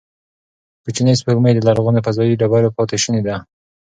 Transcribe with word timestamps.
کوچنۍ 0.83 1.13
سپوږمۍ 1.19 1.51
د 1.55 1.59
لرغونو 1.67 2.03
فضايي 2.05 2.39
ډبرو 2.41 2.75
پاتې 2.77 2.97
شوني 3.03 3.21
دي. 3.25 3.35